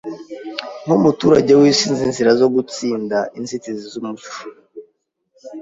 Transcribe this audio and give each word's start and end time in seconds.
Nkumuturage 0.83 1.51
wisi, 1.59 1.85
nzi 1.91 2.03
inzira 2.07 2.31
zo 2.41 2.47
gutsinda 2.55 3.17
inzitizi 3.37 3.85
zumuco. 3.93 4.29